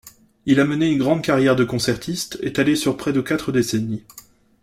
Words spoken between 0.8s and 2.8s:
une grande carrière de concertiste, étalée